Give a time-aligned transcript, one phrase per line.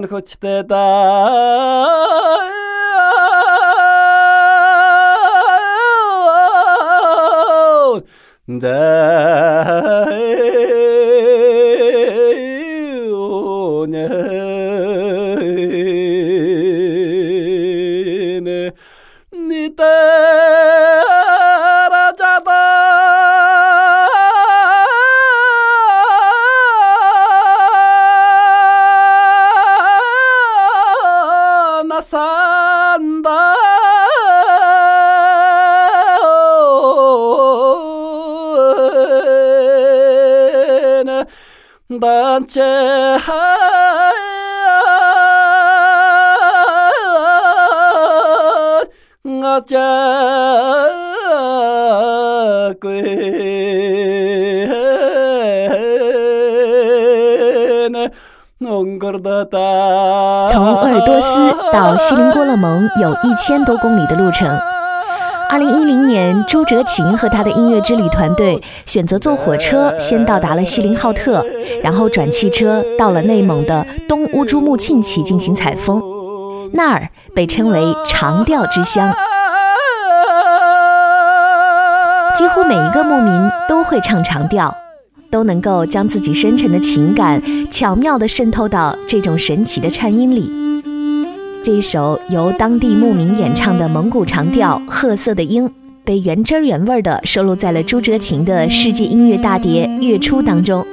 [0.00, 0.76] 간 허치대다.
[8.48, 9.49] 데 네.
[63.30, 64.58] 一千多公里的路程。
[65.48, 71.44] 二零一零年，朱哲琴和他的音乐之旅团队选择坐火车，先到达了锡林浩特，
[71.80, 76.02] 然后转汽车到了内蒙的东乌珠穆沁旗进行采风。
[76.72, 79.12] 那儿被称为长调之乡，
[82.36, 84.76] 几乎每一个牧民都会唱长调，
[85.30, 90.69] 都能够将自己深沉的情感巧妙地渗透到这种神奇的颤音里。
[91.62, 95.68] 这一首由当地牧民演唱的蒙古长调《褐色的鹰》，
[96.02, 100.86] 被原汁原味的收录在了朱哲琴的世界音乐大碟《月初》当中。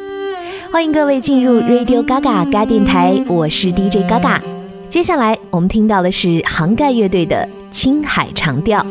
[0.70, 4.42] 欢迎各位进入 Radio Gaga 嘎电台，我是 DJ Gaga。
[4.90, 8.86] 接下来我们听到的是杭盖乐队的《青海长调》。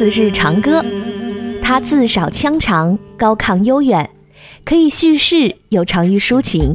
[0.00, 0.82] 意思是长歌。
[1.60, 4.08] 它字少腔长，高亢悠远，
[4.64, 6.74] 可以叙事，又长于抒情。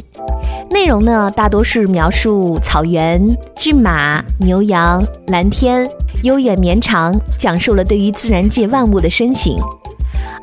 [0.69, 3.19] 内容呢，大多是描述草原、
[3.55, 5.89] 骏马、牛羊、蓝天，
[6.21, 9.59] 悠远绵长，讲述了对于自然界万物的深情。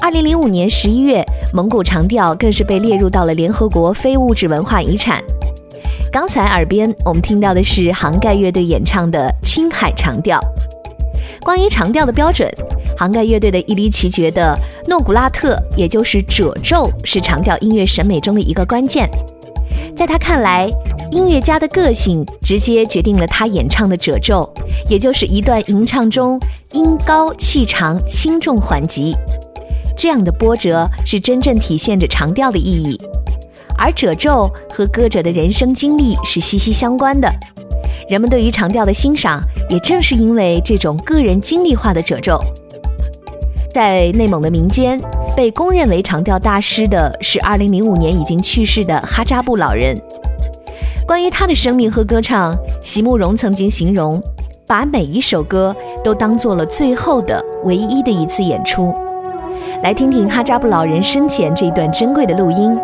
[0.01, 1.25] 二零零五年十一月，
[1.55, 5.23] 蒙古长调更是被列入到了联合国非物质文化遗产。
[6.11, 10.41] 刚才耳边我们听到的是杭盖乐队演唱的《青海长调》。
[11.45, 12.49] 关于长调的标准，
[12.97, 14.57] 杭盖乐队的伊犁奇觉得
[14.87, 19.11] 诺古拉特，也就是褶皱，是长调音乐审美中的一个关键。
[19.97, 20.71] 在他看来，
[21.11, 24.49] 音乐家的个性直接决定了他演唱的褶皱，
[24.89, 26.39] 也就是一段吟唱中
[26.73, 29.15] 音高气长、轻重缓急，
[29.97, 32.99] 这样的波折是真正体现着长调的意义。
[33.77, 37.29] 而褶皱和歌者的人生经历是息息相关的。
[38.09, 42.41] 人们对于长调的欣赏，也正是因为这种个人经历化的褶皱。
[43.73, 45.01] 在内蒙的民间，
[45.35, 49.97] 被公认为长调大师的是2005年已经去世的哈扎布老人。
[51.07, 54.23] 关于他的生命和歌唱，席慕容曾经形容，
[54.67, 55.75] 把每一首歌
[56.05, 58.95] 都当做了最后的、唯一的一次演出。
[59.83, 62.79] 来听听哈扎布老人生前这一段珍贵的录音。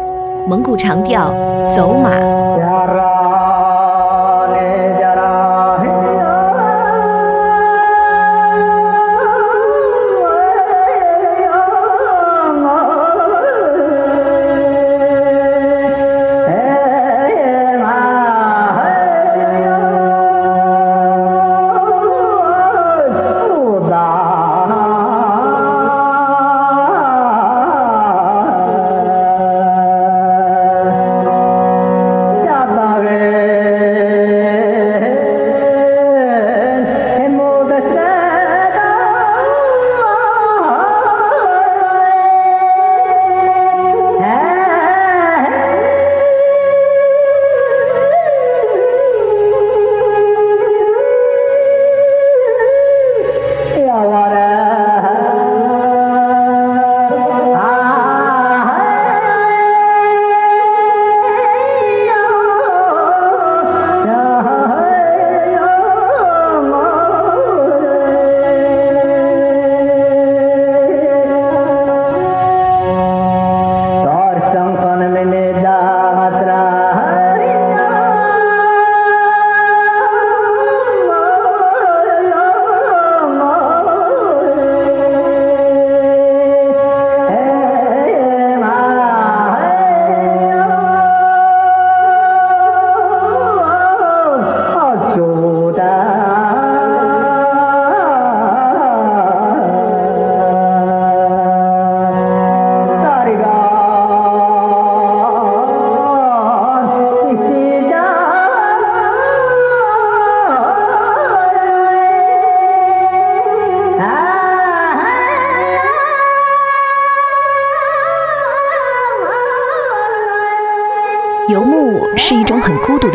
[0.48, 1.30] 蒙古长调
[1.74, 2.10] 《走马》。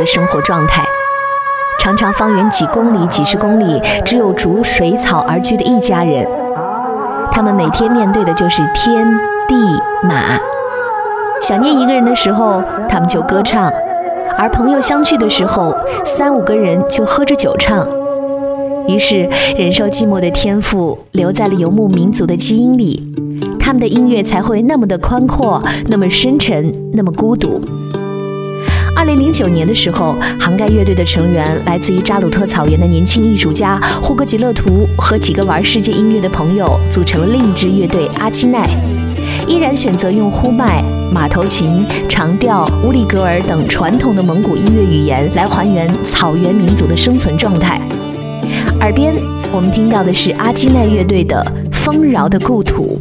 [0.03, 0.83] 的生活状态，
[1.79, 6.27] 常常方圆几公里、几十公里只有逐水草而居的一家人，
[7.31, 9.07] 他们每天面对的就是天
[9.48, 9.55] 地
[10.01, 10.38] 马。
[11.41, 13.72] 想念一个人的时候，他们就歌唱；
[14.38, 17.88] 而朋友相聚的时候，三五个人就喝着酒唱。
[18.89, 23.01] 于是，忍受寂寞的天赋留在了游牧民族的基因里。
[23.57, 27.62] 他们的音乐才会那么的宽阔，那么深沉，那么孤独。
[29.03, 38.65] 二零零九年的时候，杭盖乐队的成员来自于扎鲁特草原的年轻艺术家霍格吉勒图和几个玩世界音乐的朋友组成了另一支乐队阿基奈，
[39.45, 40.81] 依然选择用呼麦、
[41.12, 47.81] 马头琴、长调、乌里格尔等传统的蒙古音乐语言来还原草原民族的生存状态。
[48.79, 49.13] 耳边
[49.51, 52.98] 我们听到的是阿基奈乐队的《丰饶的故土》。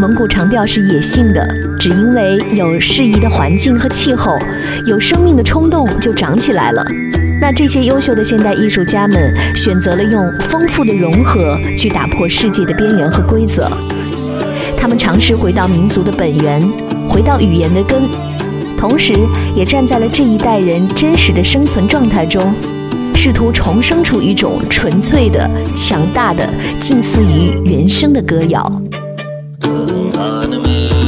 [0.00, 1.46] 蒙古长调是野性的，
[1.78, 4.34] 只因为有适宜的环境和气候，
[4.86, 6.82] 有生命的冲动就长起来了。
[7.38, 13.70] 那这些优秀的现代艺术家们选择了用丰富的融合去打破世界的边缘和规则，
[14.74, 16.66] 他们尝试回到民族的本源，
[17.06, 18.04] 回到语言的根，
[18.78, 19.12] 同时
[19.54, 22.54] 也站在了这一代人真实的生存状态中，
[23.14, 26.48] 试图重生出一种纯粹的、强大的、
[26.80, 28.82] 近似于原生的歌谣。
[29.64, 30.99] on me.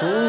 [0.00, 0.27] Four.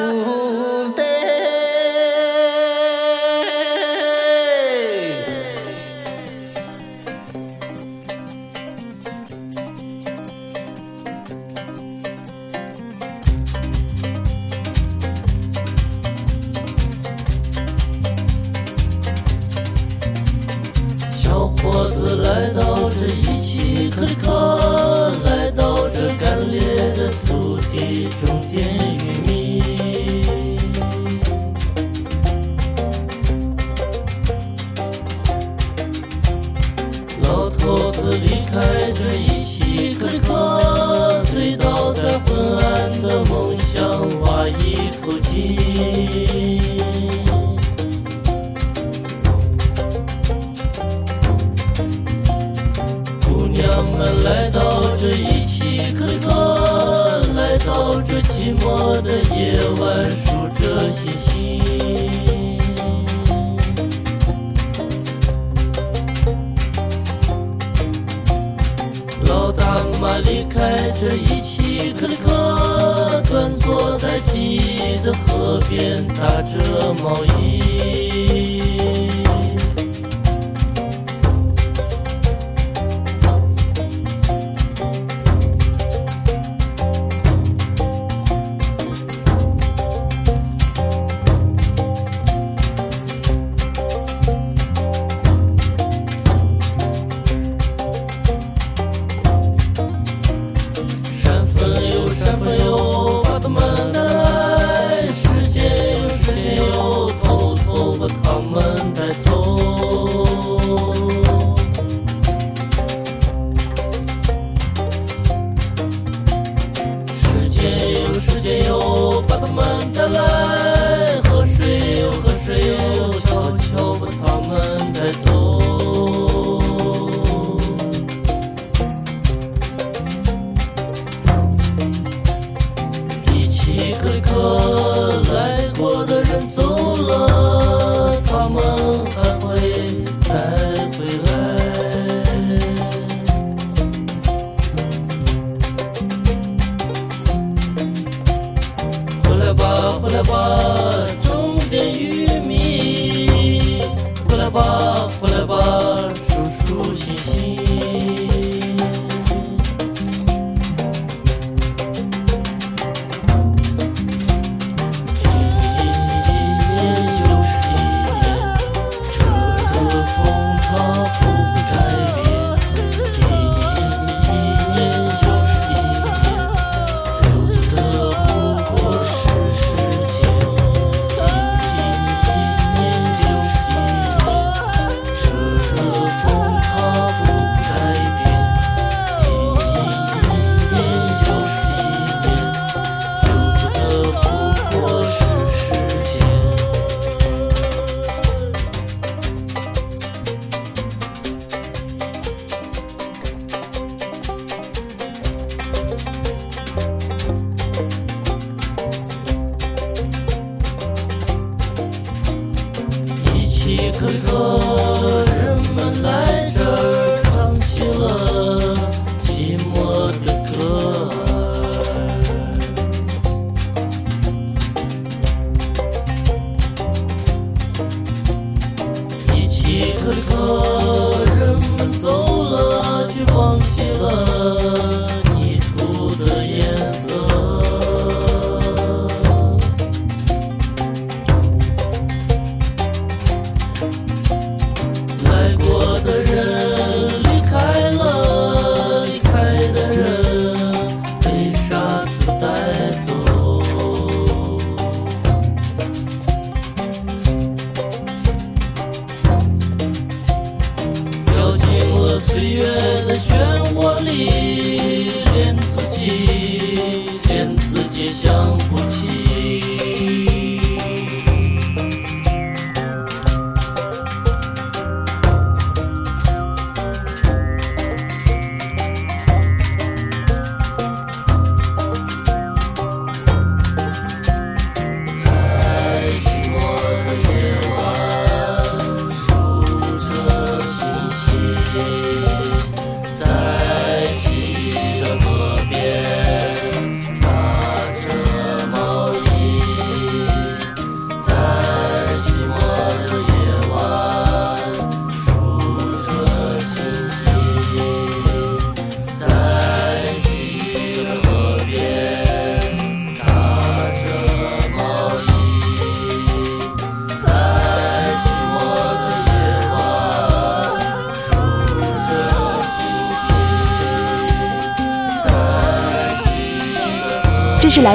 [262.40, 262.79] 岁月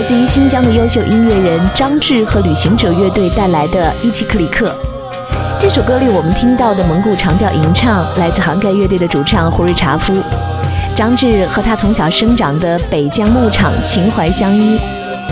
[0.04, 4.68] 来自于新疆的优秀音乐人张志和旅行者乐队带来的《伊奇克里克》。
[5.58, 10.12] 这首歌里我们听到的蒙古长调吟唱来自杭盖乐队的主唱胡瑞查夫。
[10.94, 14.78] 张志和他从小生长的北疆牧场情怀相依，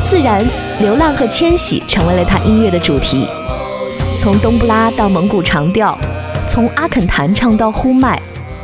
[0.07, 0.43] 自然、
[0.81, 3.29] 流浪和迁徙成为了他音乐的主题。
[4.19, 5.95] 从冬不拉到蒙古长调，
[6.47, 8.19] 从阿肯弹唱到呼麦，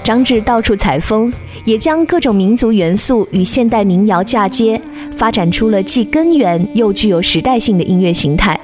[0.08, 1.30] 张志到处采风，
[1.66, 4.80] 也将各种民族元素与现代民谣嫁接，
[5.14, 8.58] 发展出了既根源又具有时代性的音乐形态。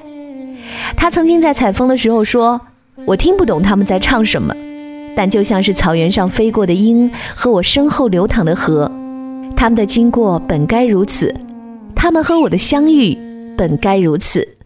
[0.97, 2.59] 他曾经在采风的时候说
[3.05, 4.55] ：“我听不懂他们在唱什么，
[5.15, 8.91] 但就像是草原上飞过的鹰和我身后流淌的河，
[9.55, 11.35] 他们的经过本该如此，
[11.95, 13.19] 他们和我的相遇
[13.55, 14.57] 本该如此。”。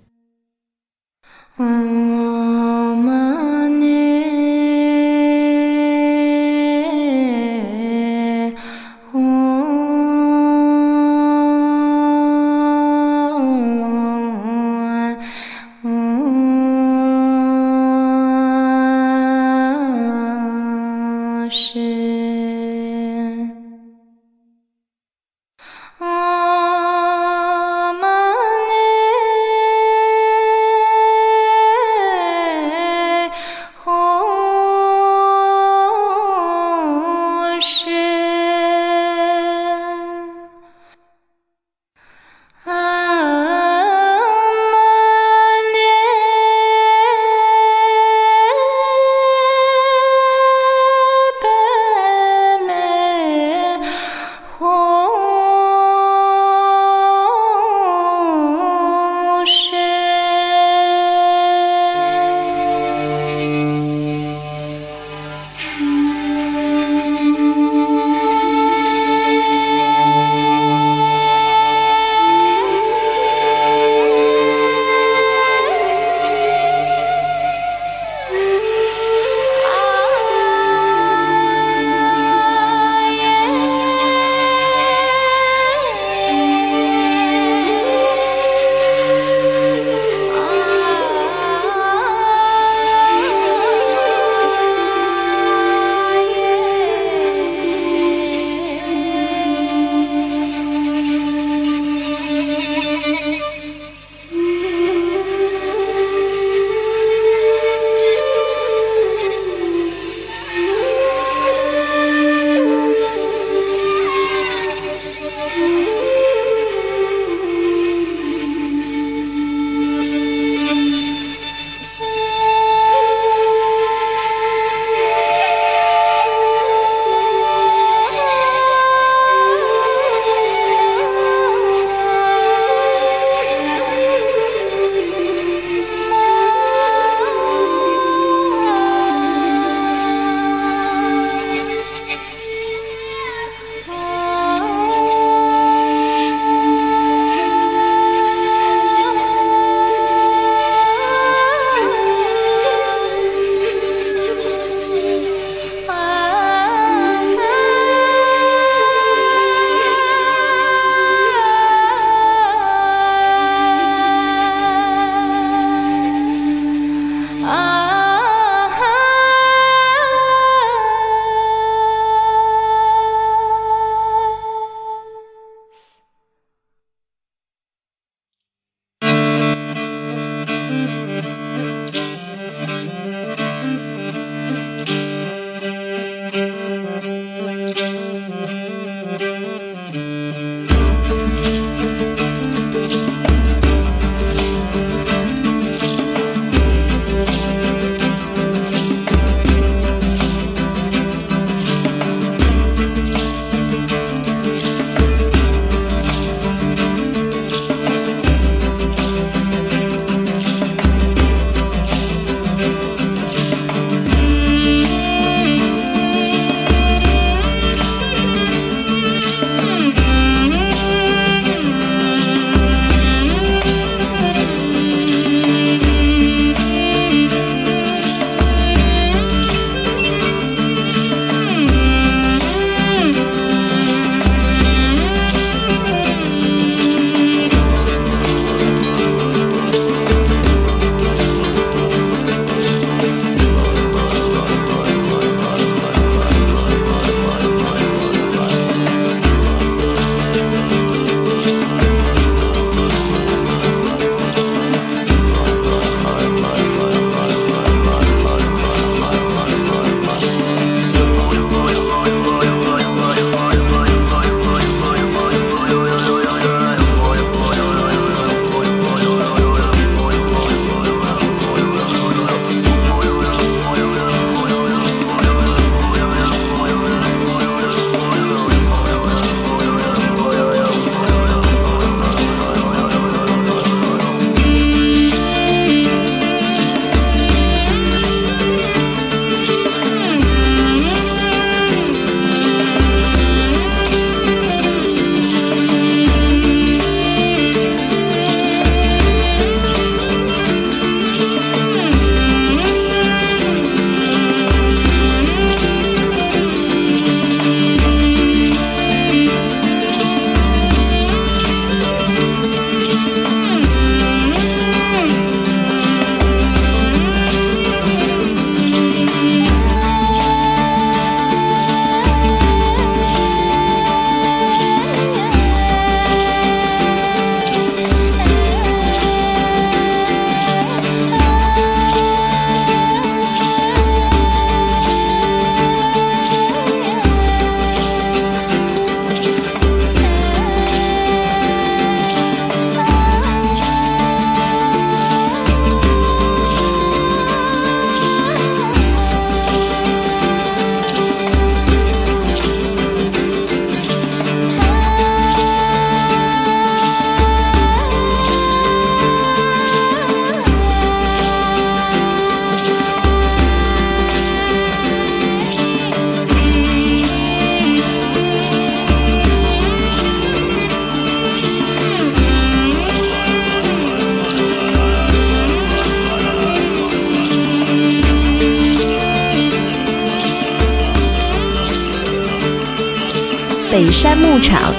[384.41, 384.73] 场，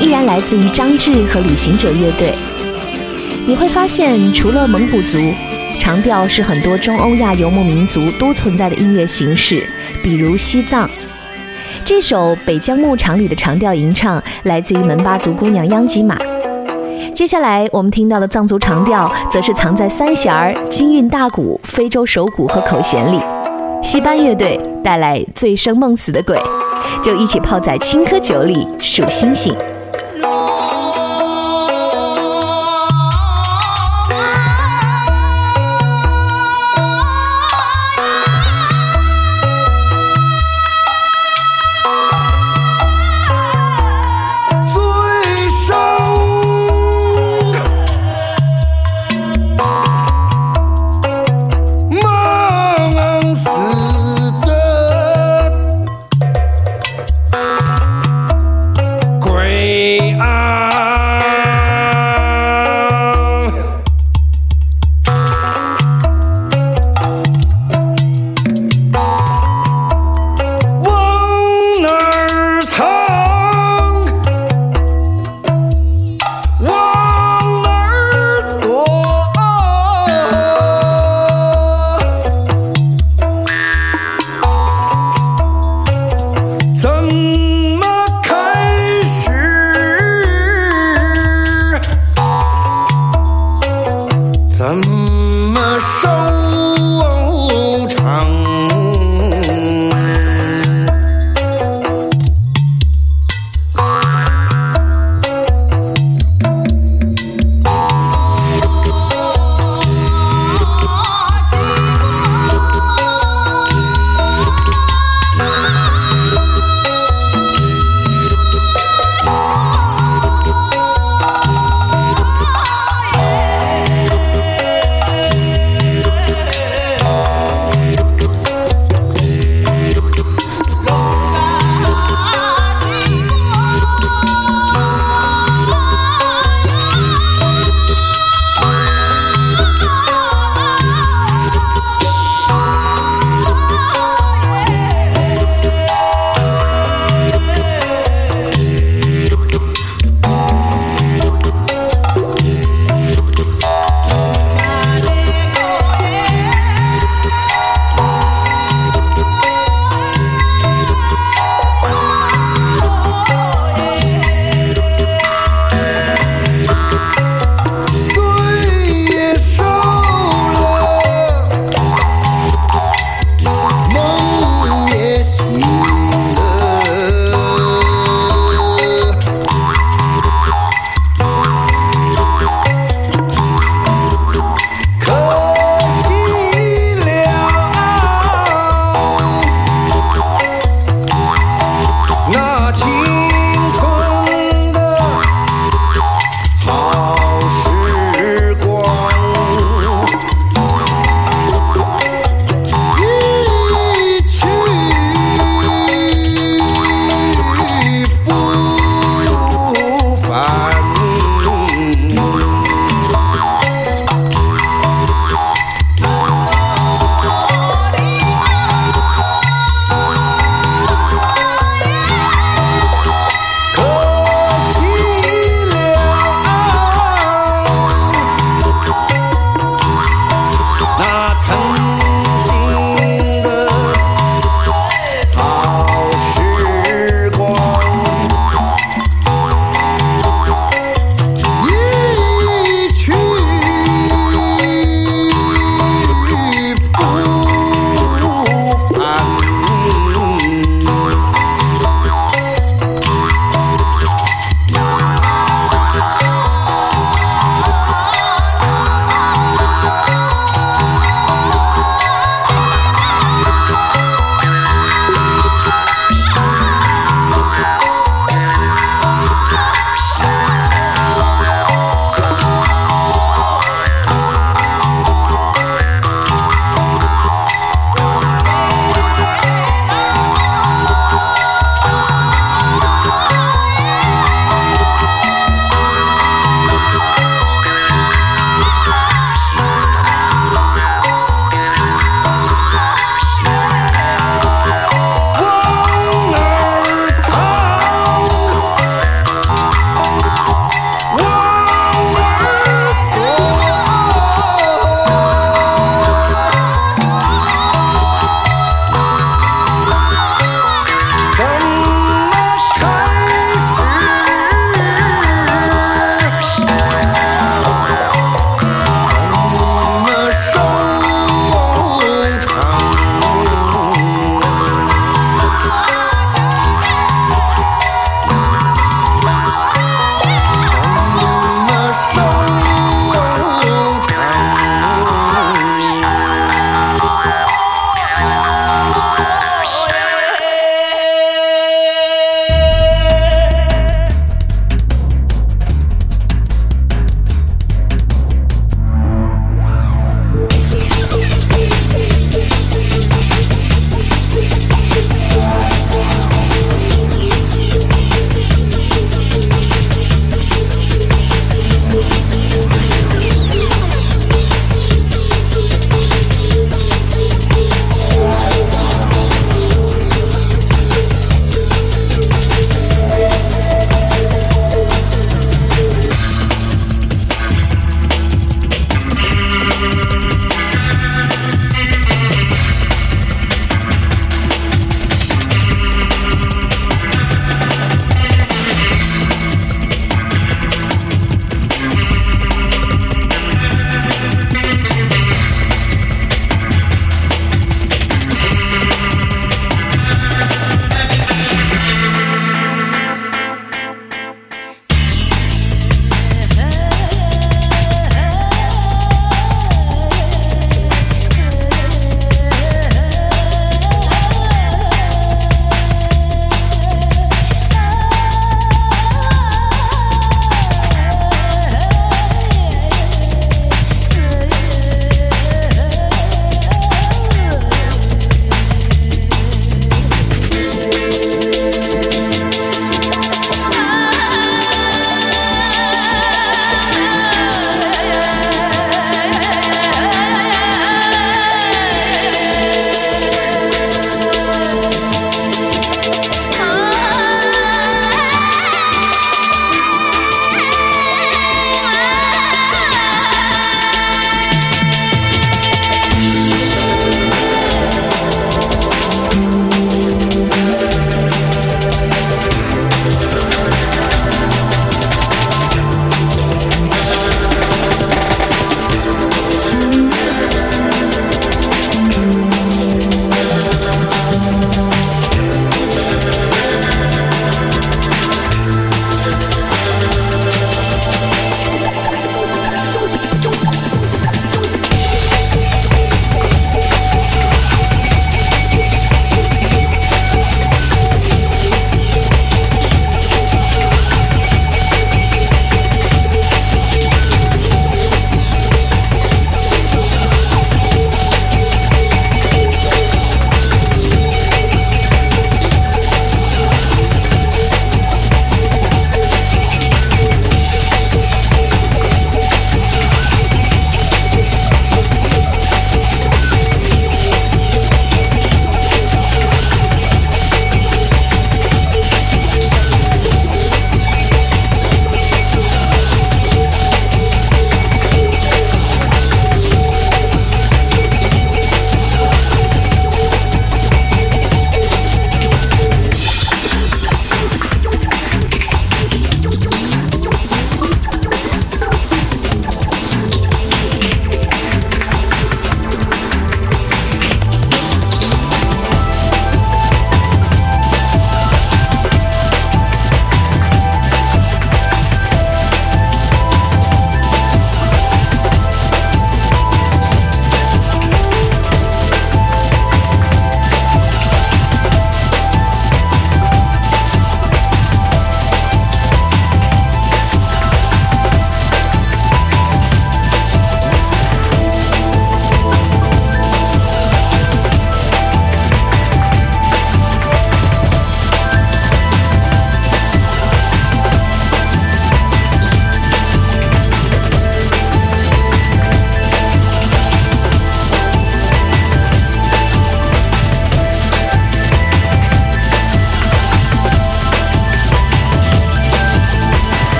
[0.00, 2.34] 依然来自于张志和旅行者乐队。
[3.46, 5.18] 你会发现，除了蒙古族，
[5.78, 9.64] 长调是很多中欧亚游牧民族都存在的音乐形式，
[10.02, 10.88] 比如西藏。
[11.84, 16.18] 这首《北疆牧场》里的长调吟唱来自于门巴族姑娘央吉玛。
[17.14, 23.20] 接下来我们听到的藏族长调，则是藏在三弦儿、京韵大鼓、非洲手鼓和口弦里。
[23.82, 26.36] 西班乐队带来《醉生梦死的鬼》，
[27.02, 29.56] 就一起泡在青稞酒里数星星。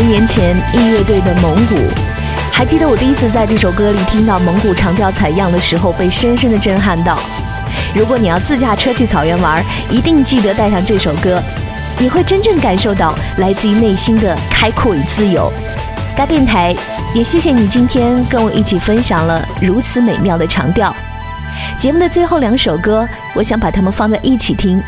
[0.00, 1.76] 十年前音乐队的蒙古。
[2.50, 7.18] 还记得我第一次在这首歌里听到蒙古长调采样的时候，被深深的震撼到。
[7.94, 11.38] 如果你要自驾车去草原玩，一定记得带上这首歌，
[11.98, 15.52] 你会真正感受到来自于内心的开阔与自由。
[16.16, 16.74] 嘎电台
[17.14, 20.96] 也谢谢你今天跟我一起分享了如此美妙的长调。
[21.78, 24.82] 节目的最后两首歌，我想把它们放在一起听。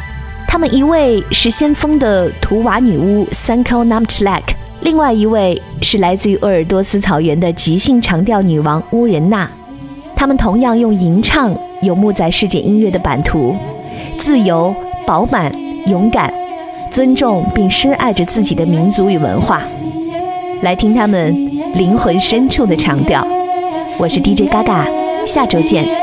[0.49, 4.43] 他们一位是先锋的图瓦女巫 Sanko Namchlak，
[4.83, 9.49] 另外一位是来自于鄂尔多斯草原的即兴长调女王乌仁娜。
[10.17, 13.57] 他们同样用吟唱游牧在世界音乐的版图，
[14.19, 14.75] 自由、
[15.07, 15.53] 饱满、
[15.87, 16.33] 勇敢，
[16.91, 19.63] 尊重并深爱着自己的民族与文化。
[20.63, 21.33] 来听他们
[21.75, 23.27] 灵魂深处的长调。
[23.99, 24.87] 我是 DJ 嘎嘎，
[25.27, 26.02] 下周见。